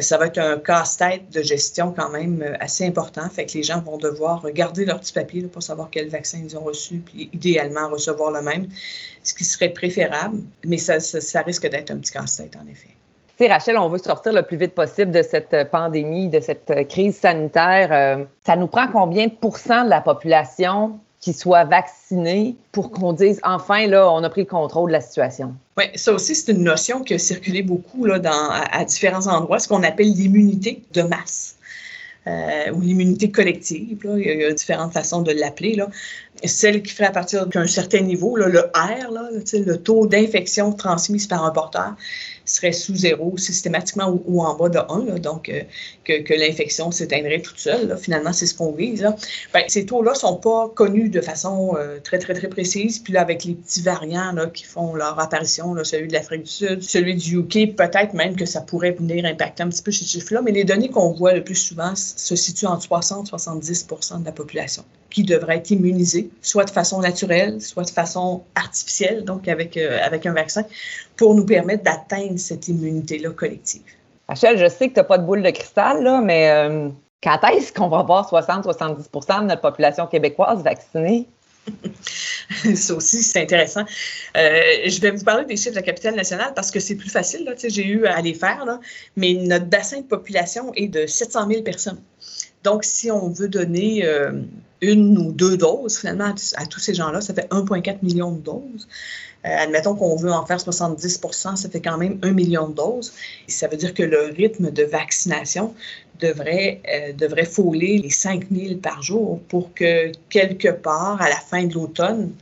[0.00, 3.28] ça va être un casse-tête de gestion quand même assez important.
[3.28, 6.56] Fait que les gens vont devoir regarder leur petit papier pour savoir quel vaccin ils
[6.56, 8.68] ont reçu, puis idéalement recevoir le même,
[9.24, 10.38] ce qui serait préférable.
[10.64, 12.99] Mais ça, ça risque d'être un petit casse-tête, en effet.
[13.48, 16.84] Rachel, on veut sortir le plus vite possible de cette euh, pandémie, de cette euh,
[16.84, 17.88] crise sanitaire.
[17.92, 23.12] Euh, ça nous prend combien de pourcents de la population qui soit vaccinée pour qu'on
[23.12, 25.54] dise enfin, là, on a pris le contrôle de la situation?
[25.76, 28.18] Oui, ça aussi, c'est une notion qui a circulé beaucoup là,
[28.72, 31.56] à, différents endroits, ce qu'on appelle l'immunité de masse.
[32.26, 33.98] ou l'immunité collective.
[34.04, 34.12] Là.
[34.16, 35.76] Il, y a, différentes façons de l'appeler.
[36.44, 40.72] Celle qui fait à partir d'un certain niveau, là, le R, là, le taux d'infection
[40.72, 41.96] transmise par un porteur,
[42.54, 45.62] serait sous zéro systématiquement ou, en bas de 1, donc euh,
[46.04, 47.96] que, l'infection s'éteindrait toute seule.
[47.98, 49.06] Finalement, c'est ce qu'on vise.
[49.52, 52.98] Ben, ces taux-là ne sont pas connus de façon euh, très, très, très précise.
[52.98, 56.42] Puis là, avec les petits variants là, qui font leur apparition, là, celui de l'Afrique
[56.42, 59.92] du Sud, celui du UK, peut-être même que ça pourrait venir impacter un petit peu
[59.92, 60.42] ces chiffres-là.
[60.42, 64.32] Mais les données qu'on voit le plus souvent se situent entre 60 70% de la
[64.32, 69.76] population qui devrait être immunisée, soit de façon naturelle, soit de façon artificielle, donc avec,
[69.76, 70.64] euh, avec un vaccin,
[71.16, 73.82] pour nous permettre d'atteindre cette immunité-là collective.
[74.28, 76.88] Rachel, je sais que tu n'as pas de boule de cristal, là, mais euh,
[77.22, 81.26] quand est-ce qu'on va voir 60-70% de notre population québécoise vaccinée?
[82.74, 83.84] Ça aussi, c'est intéressant.
[84.36, 87.10] Euh, je vais vous parler des chiffres de la capitale nationale parce que c'est plus
[87.10, 87.52] facile.
[87.62, 88.80] J'ai eu à les faire, là,
[89.16, 92.00] mais notre bassin de population est de 700 000 personnes.
[92.64, 94.42] Donc, si on veut donner euh,
[94.80, 98.88] une ou deux doses, finalement, à, tous ces gens-là, ça fait 1,4 million de doses.
[99.46, 103.12] Euh, admettons qu'on veut en faire 70% ça fait quand même un million de doses.
[103.48, 105.74] Ça veut dire que le rythme de vaccination
[106.20, 111.36] devrait, euh, devrait fouler les 5 000 par jour pour que, quelque part, à la
[111.36, 112.32] fin de l'automne,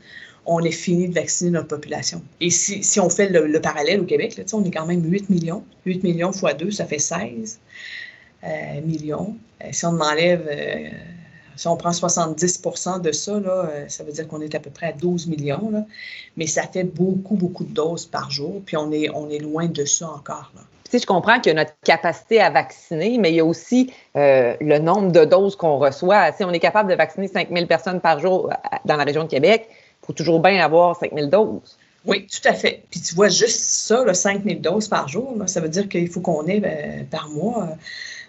[0.46, 2.22] on ait fini de vacciner notre population.
[2.40, 5.30] Et si, si on fait le, parallèle au Québec, là, on est quand même 8
[5.30, 5.62] millions.
[5.84, 7.60] 8 millions fois 2, ça fait 16.
[8.84, 9.36] Millions.
[9.70, 10.48] si on enlève
[11.56, 14.86] si on prend 70% de ça, là, ça veut dire qu'on est à peu près
[14.86, 15.70] à 12 millions.
[15.70, 15.84] Là.
[16.36, 18.62] Mais ça fait beaucoup, beaucoup de doses par jour.
[18.64, 20.52] Puis on est, on est loin de ça encore.
[20.54, 20.62] Là.
[20.90, 23.92] Tu je comprends qu'il y a notre capacité à vacciner, mais il y a aussi
[24.16, 26.32] euh, le nombre de doses qu'on reçoit.
[26.32, 29.24] Si on est capable de vacciner 5 000 personnes par jour euh, dans la région
[29.24, 31.76] de Québec, il faut toujours bien avoir 5 000 doses.
[32.06, 32.84] Oui, tout à fait.
[32.90, 36.08] Puis tu vois, juste ça, le 5 000 doses par jour, ça veut dire qu'il
[36.08, 37.68] faut qu'on ait ben, par mois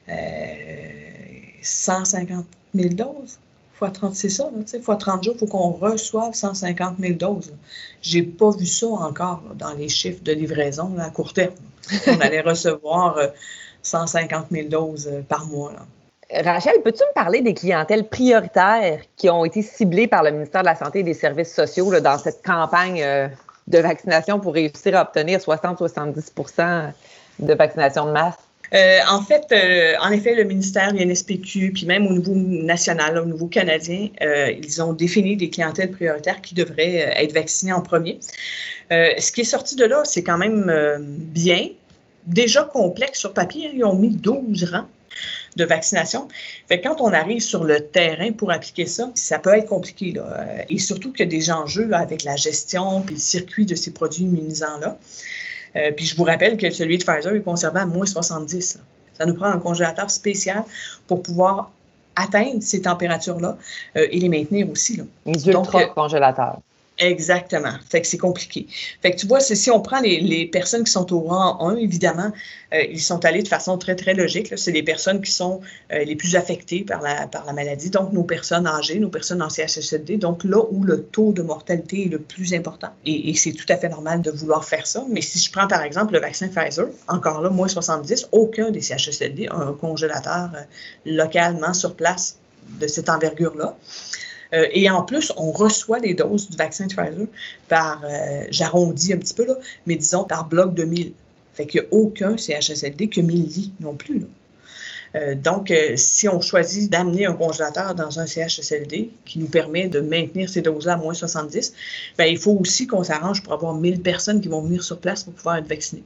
[0.07, 3.39] 150 euh, 000 doses
[3.79, 7.53] fois 30, c'est ça, là, fois 30 jours, il faut qu'on reçoive 150 000 doses.
[8.01, 11.53] Je n'ai pas vu ça encore dans les chiffres de livraison à court terme.
[12.07, 13.17] On allait recevoir
[13.81, 15.71] 150 euh, 000 doses euh, par mois.
[16.31, 20.67] Rachel, peux-tu me parler des clientèles prioritaires qui ont été ciblées par le ministère de
[20.67, 23.27] la Santé et des Services sociaux dans cette campagne euh,
[23.67, 26.91] de vaccination pour réussir à obtenir 60-70%
[27.39, 28.35] de vaccination de masse?
[28.73, 33.25] Euh, en fait, euh, en effet, le ministère, l'INSPQ, puis même au niveau national, au
[33.25, 38.19] niveau canadien, euh, ils ont défini des clientèles prioritaires qui devraient être vaccinées en premier.
[38.91, 41.69] ce qui est sorti de là, c'est quand même bien.
[42.27, 43.71] Déjà complexe sur papier, hein.
[43.73, 44.87] ils ont mis 12 rangs
[45.55, 46.27] de vaccination.
[46.67, 50.11] Fait quand on arrive sur le terrain pour appliquer ça, ça peut être compliqué.
[50.11, 50.45] Là.
[50.69, 53.91] Et surtout qu'il y a des enjeux avec la gestion puis le circuit de ces
[53.91, 54.99] produits immunisants-là.
[55.75, 58.79] Euh, puis je vous rappelle que celui de Pfizer est conservé à moins 70.
[59.17, 60.63] Ça nous prend un congélateur spécial
[61.07, 61.71] pour pouvoir
[62.15, 63.57] atteindre ces températures-là
[63.95, 64.97] euh, et les maintenir aussi.
[64.97, 65.03] Là.
[65.25, 66.59] Les ultra-congélateurs.
[66.99, 67.73] Exactement.
[67.89, 68.67] Fait que c'est compliqué.
[69.01, 72.31] Fait que tu vois, si on prend les, personnes qui sont au rang 1, évidemment,
[72.73, 74.53] euh, ils sont allés de façon très, très logique.
[74.57, 75.61] C'est les personnes qui sont
[75.93, 79.41] euh, les plus affectées par la, par la maladie, donc nos personnes âgées, nos personnes
[79.41, 82.89] en CHSLD, donc là où le taux de mortalité est le plus important.
[83.05, 85.05] Et, c'est tout à fait normal de vouloir faire ça.
[85.09, 88.81] Mais si je prends par exemple le vaccin Pfizer, encore là, moins 70, aucun des
[88.81, 90.61] CHSLD a un congélateur euh,
[91.05, 92.37] localement sur place
[92.81, 93.77] de cette envergure-là.
[94.53, 97.27] Euh, et en plus, on reçoit les doses du vaccin Pfizer
[97.67, 101.13] par, euh, j'arrondis un petit peu, là, mais disons par bloc de 1000.
[101.53, 104.25] Fait qu'il n'y a aucun CHSLD que 1000 lits non plus.
[105.15, 109.99] Euh, donc, si on choisit d'amener un congélateur dans un CHSLD qui nous permet de
[109.99, 111.73] maintenir ces doses-là à moins 70,
[112.17, 115.23] bien, il faut aussi qu'on s'arrange pour avoir 1000 personnes qui vont venir sur place
[115.23, 116.03] pour pouvoir être vaccinées.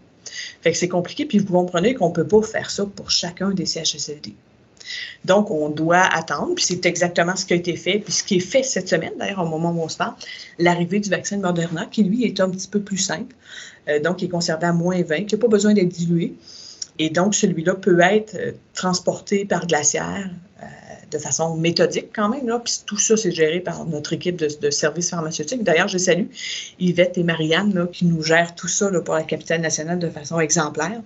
[0.62, 3.52] Fait que c'est compliqué, puis vous comprenez qu'on ne peut pas faire ça pour chacun
[3.52, 4.34] des CHSLD.
[5.26, 8.38] Donc, on doit attendre, puis c'est exactement ce qui a été fait, puis ce qui
[8.38, 10.14] est fait cette semaine, d'ailleurs, au moment où on se parle,
[10.60, 13.36] l'arrivée du vaccin de Moderna, qui lui est un petit peu plus simple,
[13.90, 16.34] euh, donc il est conservé à moins 20, qui n'a pas besoin d'être dilué.
[17.00, 20.30] Et donc, celui-là peut être euh, transporté par glaciaire
[20.62, 20.66] euh,
[21.12, 22.46] de façon méthodique quand même.
[22.64, 25.64] Puis tout ça, c'est géré par notre équipe de, services pharmaceutiques.
[25.64, 26.28] D'ailleurs, je salue
[26.80, 31.02] Yvette et Marianne qui nous gèrent tout ça pour la capitale nationale de façon exemplaire.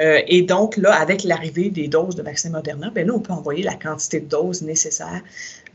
[0.00, 3.32] Euh, et donc, là, avec l'arrivée des doses de vaccin Moderna, bien là, on peut
[3.32, 5.22] envoyer la quantité de doses nécessaire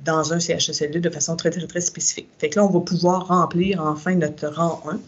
[0.04, 2.28] dans un CHSLD de façon très, très, très spécifique.
[2.40, 5.00] Fait que là, on va pouvoir remplir enfin notre rang 1.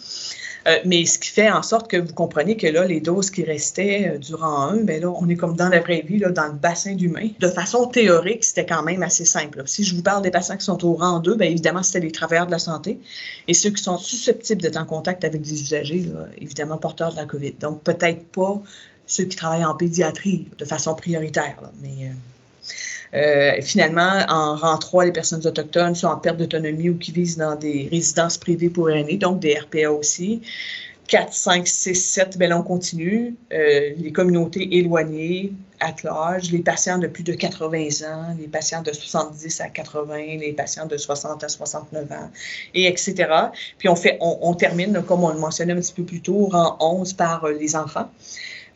[0.68, 3.44] Euh, mais ce qui fait en sorte que vous comprenez que là, les doses qui
[3.44, 6.48] restaient euh, durant un, bien là, on est comme dans la vraie vie, là, dans
[6.48, 7.30] le bassin d'humains.
[7.40, 9.64] De façon théorique, c'était quand même assez simple.
[9.66, 12.12] Si je vous parle des patients qui sont au rang 2, bien évidemment, c'était les
[12.12, 13.00] travailleurs de la santé
[13.48, 16.06] et ceux qui sont susceptibles d'être en contact avec des usagers,
[16.38, 17.54] évidemment, porteurs de la COVID.
[17.62, 18.62] Donc, peut-être pas
[19.08, 21.58] ceux qui travaillent en pédiatrie de façon prioritaire.
[21.82, 22.12] mais euh,
[23.14, 27.38] euh, finalement, en rang 3, les personnes autochtones sont en perte d'autonomie ou qui visent
[27.38, 30.42] dans des résidences privées pour aînés, donc des RPA aussi.
[31.08, 33.34] 4, 5, 6, 7, bien on continue.
[33.54, 35.94] Euh, les communautés éloignées, à
[36.52, 37.78] les patients de plus de 80
[38.10, 42.32] ans, les patients de 70 à 80, les patients de 60 à 69 ans,
[42.74, 43.16] et etc.
[43.78, 46.76] Puis on, fait, on, termine, comme on le mentionnait un petit peu plus tôt, rang
[46.80, 48.10] 11 par les enfants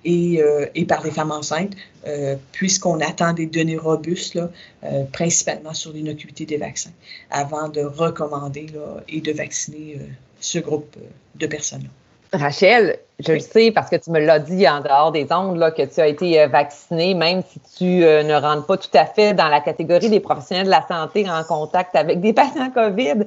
[0.05, 1.73] et, euh, et par les femmes enceintes,
[2.07, 4.49] euh, puisqu'on attend des données robustes, là,
[4.83, 6.91] euh, principalement sur l'innocuité des vaccins,
[7.29, 9.97] avant de recommander là, et de vacciner
[10.39, 10.95] ce groupe
[11.35, 11.89] de personnes-là.
[12.33, 15.69] Rachel, je le sais parce que tu me l'as dit en dehors des ondes là,
[15.69, 19.49] que tu as été vaccinée, même si tu ne rentres pas tout à fait dans
[19.49, 23.25] la catégorie des professionnels de la santé en contact avec des patients COVID.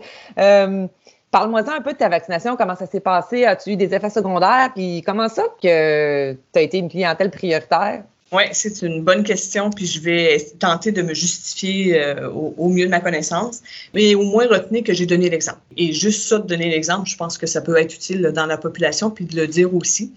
[1.35, 4.71] Parle-moi un peu de ta vaccination, comment ça s'est passé, as-tu eu des effets secondaires,
[4.73, 8.05] puis comment ça que tu as été une clientèle prioritaire?
[8.35, 12.87] Oui, c'est une bonne question, puis je vais tenter de me justifier euh, au, mieux
[12.87, 13.63] de ma connaissance,
[13.95, 15.61] mais au moins retenez que j'ai donné l'exemple.
[15.77, 18.57] Et juste ça, de donner l'exemple, je pense que ça peut être utile dans la
[18.57, 20.13] population, puis de le dire aussi.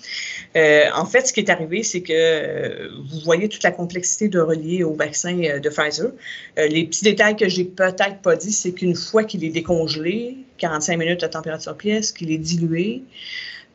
[0.55, 4.29] Euh, en fait, ce qui est arrivé, c'est que euh, vous voyez toute la complexité
[4.29, 6.09] de relier au vaccin de Pfizer.
[6.57, 10.97] les petits détails que j'ai peut-être pas dit, c'est qu'une fois qu'il est décongelé, 45
[10.97, 13.03] minutes à température pièce, qu'il est dilué,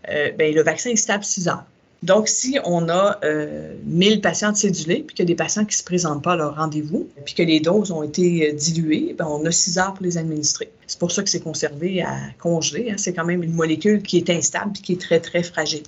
[0.09, 1.65] ben, le vaccin est stable 6 heures.
[2.03, 5.75] Donc, si on a euh, 1000 patients cédulés, puis qu'il y a des patients qui
[5.75, 9.15] ne se présentent pas à leur rendez-vous, puis que les doses ont été euh, diluées,
[9.17, 10.71] bien, on a 6 heures pour les administrer.
[10.87, 12.91] C'est pour ça que c'est conservé à congeler.
[12.91, 12.97] Hein.
[12.99, 15.85] C'est quand même une molécule qui est instable et qui est très, très fragile.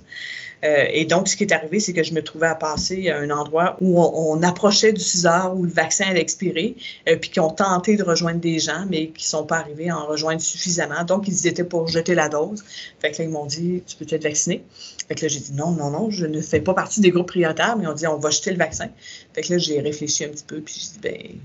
[0.63, 3.17] Euh, et donc, ce qui est arrivé, c'est que je me trouvais à passer à
[3.17, 6.75] un endroit où on, approchait du 6 heures où le vaccin allait expirer,
[7.07, 9.89] euh, puis qui ont tenté de rejoindre des gens, mais qui ne sont pas arrivés
[9.89, 11.03] à en rejoindre suffisamment.
[11.03, 12.63] Donc, ils étaient pour jeter la dose.
[12.99, 14.63] Fait que là, ils m'ont dit, tu peux être vacciné?
[15.07, 17.27] Fait que là, j'ai dit, non, non, non, je ne fais pas partie des groupes
[17.27, 18.89] prioritaires, mais on dit, on va jeter le vaccin.
[19.33, 21.39] Fait que là, j'ai réfléchi un petit peu, puis j'ai dit, ben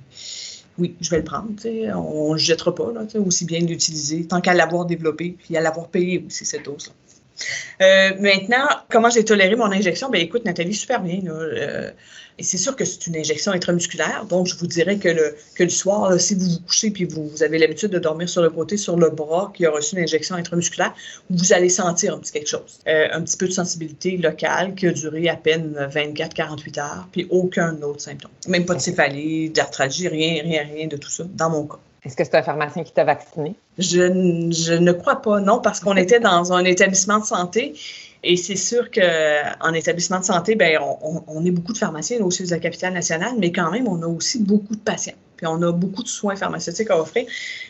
[0.81, 1.51] oui, je vais le prendre.
[1.95, 5.61] On ne le jettera pas, là, aussi bien l'utiliser, tant qu'à l'avoir développé, puis à
[5.61, 6.93] l'avoir payé aussi, cette dose-là.
[7.81, 10.11] Euh, maintenant, comment j'ai toléré mon injection?
[10.11, 11.21] Ben écoute, Nathalie, super bien.
[11.27, 11.91] Euh,
[12.41, 14.25] et c'est sûr que c'est une injection intramusculaire.
[14.25, 17.43] Donc, je vous dirais que le, que le soir, si vous vous couchez puis vous,
[17.43, 20.37] avez l'habitude de dormir sur le côté, sur le bras qui a reçu une injection
[20.37, 20.95] intramusculaire,
[21.29, 22.81] vous allez sentir un petit quelque chose.
[22.89, 27.27] Euh, un petit peu de sensibilité locale qui a duré à peine 24-48 heures, puis
[27.29, 28.31] aucun autre symptôme.
[28.49, 31.79] Même pas de céphalie, d'arthralgie, rien, rien, rien de tout ça, dans mon cas.
[32.07, 33.55] Est-ce que c'est un pharmacien qui t'a vacciné?
[33.77, 33.99] Je,
[34.51, 37.75] je, ne crois pas, non, parce qu'on était dans un établissement de santé
[38.23, 42.45] et c'est sûr qu'en établissement de santé, ben, on, on, est beaucoup de pharmaciens aussi
[42.45, 45.63] de la capitale nationale, mais quand même, on a aussi beaucoup de patients puis on
[45.63, 47.25] a beaucoup de soins pharmaceutiques à offrir.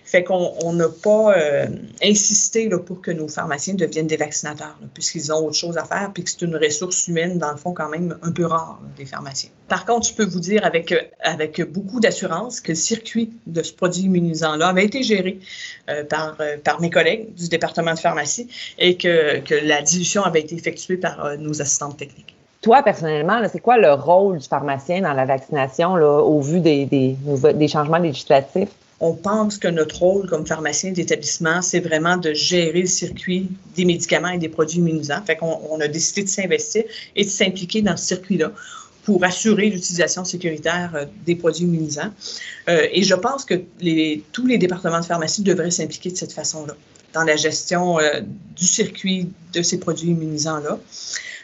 [0.05, 1.69] Fait qu'on n'a pas euh,
[2.03, 6.11] insisté là, pour que nos pharmaciens deviennent des vaccinateurs, puisqu'ils ont autre chose à faire,
[6.13, 9.05] puis que c'est une ressource humaine, dans le fond, quand même un peu rare, des
[9.05, 9.51] pharmaciens.
[9.69, 13.73] Par contre, je peux vous dire avec, avec beaucoup d'assurance que le circuit de ce
[13.73, 15.39] produit immunisant-là avait été géré
[15.89, 20.25] euh, par, euh, par mes collègues du département de pharmacie et que, que la dilution
[20.25, 22.35] avait été effectuée par nos assistantes techniques.
[22.63, 26.85] Toi, personnellement, c'est quoi le rôle du pharmacien dans la vaccination là, au vu des,
[26.85, 28.69] des, changements législatifs?
[29.01, 33.87] on pense que notre rôle comme pharmacien d'établissement, c'est vraiment de gérer le circuit des
[33.87, 35.23] médicaments et des produits immunisants.
[35.27, 36.85] Fait qu'on on a décidé de s'investir
[37.17, 38.53] et de s'impliquer dans ce circuit-là
[39.05, 42.13] pour assurer l'utilisation sécuritaire euh, des produits immunisants.
[42.69, 43.55] Euh, et je pense que
[44.33, 46.75] tous les départements de pharmacie devraient s'impliquer de cette façon-là,
[47.15, 48.21] dans la gestion euh,
[48.55, 50.79] du circuit de ces produits immunisants-là.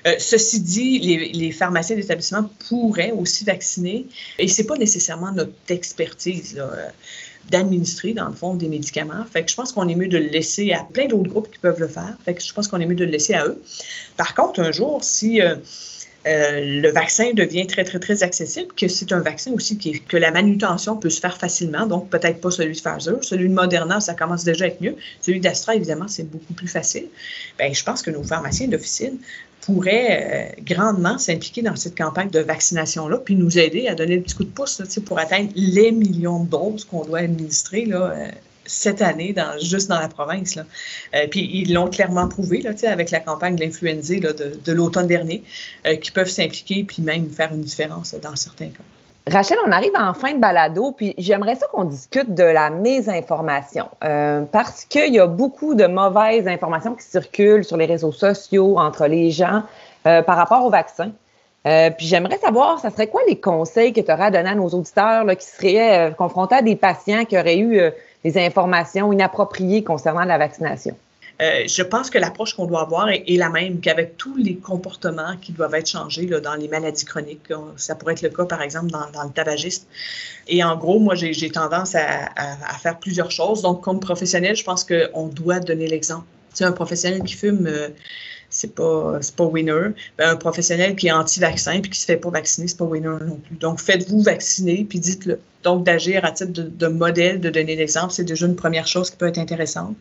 [0.06, 0.98] Euh, ceci dit,
[1.32, 4.06] les, pharmaciens d'établissement pourraient aussi vacciner,
[4.38, 6.88] et c'est pas nécessairement notre expertise euh,
[7.50, 9.24] d'administrer, dans le fond, des médicaments.
[9.30, 11.80] Fait je pense qu'on est mieux de le laisser à plein d'autres groupes qui peuvent
[11.80, 12.16] le faire.
[12.24, 13.60] Fait je pense qu'on est mieux de le laisser à eux.
[14.16, 15.56] Par contre, un jour, si euh,
[16.26, 20.96] le vaccin devient très, très, très accessible, que c'est un vaccin aussi que la manutention
[20.96, 23.22] peut se faire facilement, donc peut-être pas celui de Pfizer.
[23.22, 24.96] Celui de Moderna, ça commence déjà à être mieux.
[25.20, 27.06] Celui d'Astra, évidemment, c'est beaucoup plus facile.
[27.58, 29.18] Bien, je pense que nos pharmaciens d'officine
[29.60, 34.20] pourrait euh, grandement s'impliquer dans cette campagne de vaccination-là, puis nous aider à donner un
[34.20, 38.28] petit coup de pouce pour atteindre les millions de doses qu'on doit administrer là, euh,
[38.66, 40.54] cette année, dans, juste dans la province.
[40.54, 40.64] Là.
[41.14, 45.06] Euh, puis ils l'ont clairement prouvé là, avec la campagne de l'influenza de, de l'automne
[45.06, 45.42] dernier,
[45.84, 48.82] qu'ils peuvent s'impliquer puis même faire une différence dans certains cas.
[49.28, 53.88] Rachel, on arrive en fin de balado, puis j'aimerais ça qu'on discute de la mésinformation,
[54.04, 58.78] euh, parce qu'il y a beaucoup de mauvaises informations qui circulent sur les réseaux sociaux
[58.78, 59.64] entre les gens
[60.06, 61.10] euh, par rapport au vaccin.
[61.66, 64.54] Euh, puis j'aimerais savoir, ça serait quoi les conseils que tu aurais à donner à
[64.54, 67.80] nos auditeurs là, qui seraient confrontés à des patients qui auraient eu
[68.26, 70.96] des informations inappropriées concernant la vaccination?
[71.42, 75.36] Euh, je pense que l'approche qu'on doit avoir est, la même qu'avec tous les comportements
[75.40, 77.52] qui doivent être changés dans les maladies chroniques.
[77.76, 79.84] Ça pourrait être le cas, par exemple, dans, le tabagisme.
[80.48, 83.60] Et en gros, moi, j'ai tendance à, faire plusieurs choses.
[83.62, 86.26] Donc, comme professionnel, je pense qu'on doit donner l'exemple.
[86.56, 87.66] Sais, un professionnel qui fume...
[87.66, 87.88] Euh,
[88.48, 89.88] c'est pas pas winner.
[90.16, 93.08] Ben, un professionnel qui est anti-vaccin puis qui se fait pas vacciner, c'est pas winner
[93.26, 93.56] non plus.
[93.56, 95.40] Donc faites-vous vacciner puis dites-le.
[95.66, 99.16] Donc, d'agir à titre de, modèle, de donner l'exemple, c'est déjà une première chose qui
[99.16, 99.96] peut être intéressante.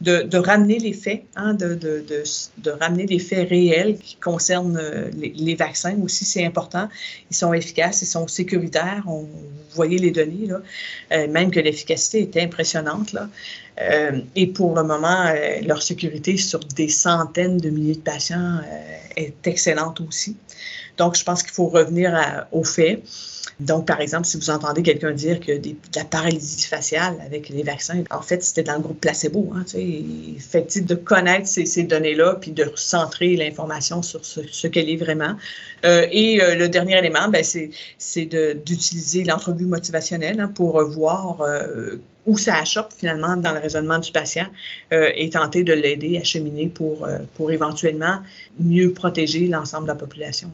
[0.00, 5.56] De, ramener les faits, hein, de, de, ramener les faits réels qui concernent euh, les,
[5.56, 6.88] vaccins aussi, c'est important.
[7.32, 9.02] Ils sont efficaces, ils sont sécuritaires.
[9.08, 10.60] On, vous voyez les données, là.
[11.10, 13.12] Euh, même que l'efficacité est impressionnante.
[13.12, 13.28] Là.
[13.80, 18.60] Euh, et pour le moment, leur sécurité sur des centaines de milliers de patients
[19.16, 20.36] est excellente aussi.
[20.96, 23.02] Donc, je pense qu'il faut revenir aux faits.
[23.60, 27.64] Donc, par exemple, si vous entendez quelqu'un dire que de la paralysie faciale avec les
[27.64, 29.52] vaccins, en fait, c'était dans le groupe placebo.
[29.54, 29.64] Hein,
[30.38, 35.34] fait de connaître ces, données-là puis de recentrer l'information sur ce, qu'elle est vraiment.
[35.84, 38.26] Euh, et euh, le dernier élément, ben, c'est
[38.64, 41.96] d'utiliser l'entrevue motivationnelle hein, pour voir euh,
[42.28, 44.46] où ça achoppe finalement dans le raisonnement du patient
[44.92, 48.18] et tenter de l'aider à cheminer pour, pour éventuellement
[48.60, 50.50] mieux protéger l'ensemble de la population.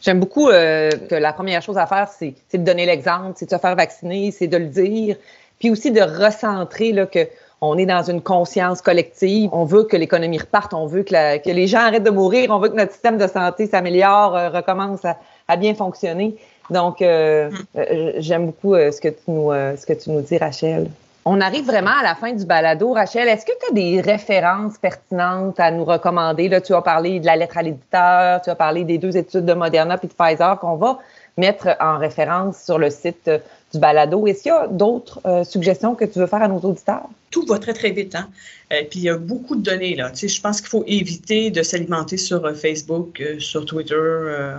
[0.00, 3.50] J'aime beaucoup euh, que la première chose à faire, c'est de donner l'exemple, c'est de
[3.50, 5.16] se faire vacciner, c'est de le dire,
[5.58, 7.26] puis aussi de recentrer là, que
[7.60, 9.50] on est dans une conscience collective.
[9.52, 12.60] On veut que l'économie reparte, on veut que, que, les gens arrêtent de mourir, on
[12.60, 16.36] veut que notre système de santé s'améliore, euh, recommence à, bien fonctionner.
[16.70, 17.54] Donc, euh, mm.
[17.76, 20.88] euh, j'aime beaucoup ce, que tu nous, ce que tu nous dis, Rachel.
[21.24, 22.92] On arrive vraiment à la fin du balado.
[22.92, 26.48] Rachel, est-ce que tu as des références pertinentes à nous recommander?
[26.48, 29.44] Là, tu as parlé de la lettre à l'éditeur, tu as parlé des deux études
[29.44, 30.98] de Moderna et de Pfizer qu'on va
[31.36, 33.30] mettre en référence sur le site
[33.72, 34.26] du balado.
[34.26, 37.08] Est-ce qu'il y a d'autres euh, suggestions que tu veux faire à nos auditeurs?
[37.30, 38.14] Tout va très, très vite.
[38.14, 38.28] Hein?
[38.72, 39.94] Euh, puis il y a beaucoup de données.
[39.94, 40.10] Là.
[40.10, 43.94] Tu sais, je pense qu'il faut éviter de s'alimenter sur euh, Facebook, sur Twitter,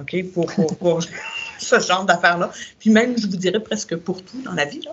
[0.01, 0.45] OK, pour,
[0.77, 0.99] pour,
[1.79, 2.51] ce genre d'affaires-là.
[2.79, 4.81] Puis même, je vous dirais presque pour tout dans la vie.
[4.81, 4.91] Là.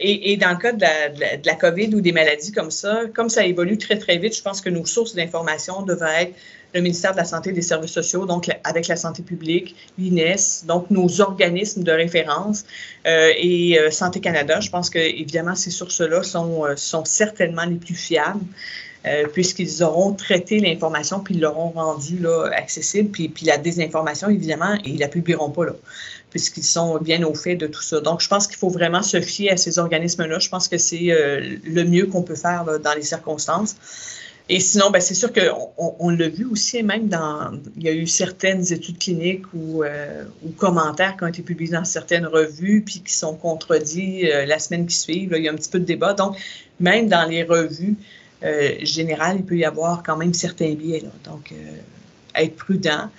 [0.00, 3.02] Et, et, dans le cas de la, de la, COVID ou des maladies comme ça,
[3.14, 6.34] comme ça évolue très, très vite, je pense que nos sources d'information devraient être
[6.74, 10.66] le ministère de la Santé et des Services sociaux, donc avec la santé publique, l'INES,
[10.66, 12.64] donc nos organismes de référence
[13.06, 14.58] euh, et euh, Santé Canada.
[14.60, 18.44] Je pense que, évidemment, ces sources-là sont, euh, sont certainement les plus fiables.
[19.32, 23.10] Puisqu'ils auront traité l'information puis ils l'auront rendue accessible.
[23.10, 25.72] Puis, la désinformation, évidemment, ils la publieront pas, là,
[26.30, 28.00] puisqu'ils sont bien au fait de tout ça.
[28.00, 30.38] Donc, je pense qu'il faut vraiment se fier à ces organismes-là.
[30.38, 31.08] Je pense que c'est
[31.64, 33.76] le mieux qu'on peut faire dans les circonstances.
[34.50, 37.52] Et sinon, ben, c'est sûr qu'on on, l'a vu aussi, même dans.
[37.76, 40.24] Il y a eu certaines études cliniques ou, euh,
[40.58, 44.86] commentaires qui ont été publiés dans certaines revues, puis qui sont contredits euh, la semaine
[44.86, 45.28] qui suit.
[45.32, 46.12] il y a un petit peu de débat.
[46.12, 46.36] Donc,
[46.78, 47.96] même dans les revues
[48.44, 51.00] euh, générales, il peut y avoir quand même certains biais.
[51.00, 51.10] Là.
[51.24, 51.52] Donc,
[52.36, 53.10] être prudent.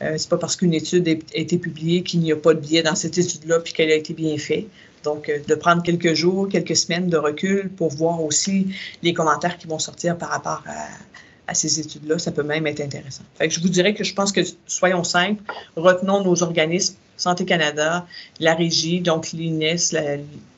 [0.00, 2.94] c'est pas parce qu'une étude a été publiée qu'il n'y a pas de biais dans
[2.94, 4.66] cette étude-là, puis qu'elle a été bien faite.
[5.02, 8.68] Donc, euh, de prendre quelques jours, quelques semaines de recul pour voir aussi
[9.02, 13.24] les commentaires qui vont sortir par rapport à, ces études-là, ça peut même être intéressant.
[13.34, 15.42] Fait je vous dirais que je pense que, soyons simples,
[15.76, 18.06] retenons nos organismes, Santé Canada,
[18.40, 19.92] la Régie, donc l'INES,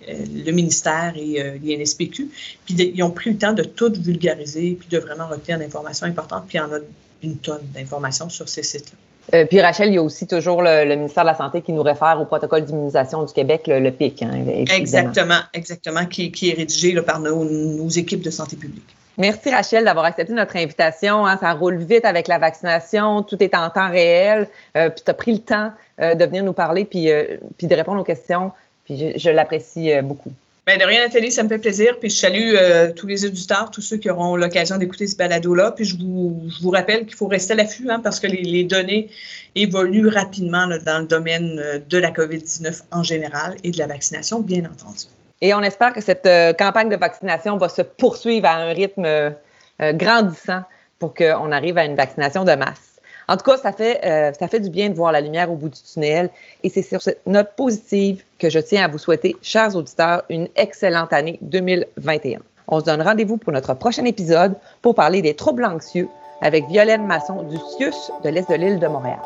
[0.09, 2.29] le ministère et euh, l'INSPQ,
[2.65, 6.45] puis ils ont pris le temps de tout vulgariser, puis de vraiment retenir d'informations importantes,
[6.49, 6.79] puis il y en a
[7.23, 8.97] une tonne d'informations sur ces sites-là.
[9.33, 11.83] Euh, puis Rachel, il y a aussi toujours le, ministère de la Santé qui nous
[11.83, 14.23] réfère au protocole d'immunisation du Québec, le, PIC.
[14.23, 14.45] Hein,
[14.77, 18.85] exactement, exactement, qui, est rédigé par nos, équipes de santé publique.
[19.17, 21.27] Merci Rachel d'avoir accepté notre invitation.
[21.27, 21.39] Hein.
[21.39, 24.49] ça roule vite avec la vaccination, tout est en temps réel.
[24.77, 27.09] Euh, puis tu as pris le temps euh, de venir nous parler puis,
[27.57, 28.53] puis de répondre aux questions.
[28.85, 30.33] Puis je l'apprécie beaucoup.
[30.67, 31.99] Bien, de rien, Nathalie, ça me fait plaisir.
[32.01, 35.73] Puis je salue euh, tous les auditeurs, tous ceux qui auront l'occasion d'écouter ce balado-là.
[35.73, 39.11] Puis je vous, rappelle qu'il faut rester à l'affût hein, parce que les, données
[39.55, 44.41] évoluent rapidement dans le domaine euh, de la COVID-19 en général et de la vaccination,
[44.41, 45.05] bien entendu.
[45.41, 49.35] Et on espère que cette euh, campagne de vaccination va se poursuivre à un rythme
[49.81, 50.63] grandissant
[51.01, 52.95] pour qu'on arrive à une vaccination de masse.
[53.29, 55.57] En tout cas, ça fait, euh, ça fait du bien de voir la lumière au
[55.57, 56.31] bout du tunnel.
[56.63, 60.49] Et c'est sur cette note positive que je tiens à vous souhaiter, chers auditeurs, une
[60.57, 62.41] excellente année 2021.
[62.69, 66.09] On se donne rendez-vous pour notre prochain épisode pour parler des troubles anxieux
[66.41, 69.21] avec Violaine Masson du CIUS de l'Est de l'île de Montréal.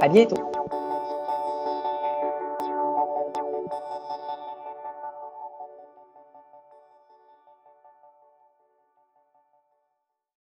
[0.00, 0.36] À bientôt.